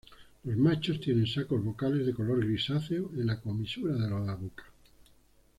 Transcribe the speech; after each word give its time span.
Los 0.45 0.57
machos 0.57 0.99
tienen 0.99 1.27
sacos 1.27 1.63
vocales 1.63 2.07
de 2.07 2.13
color 2.15 2.43
grisáceo 2.43 3.11
en 3.13 3.27
las 3.27 3.37
comisuras 3.37 3.99
de 3.99 4.09
la 4.09 4.33
boca. 4.33 4.63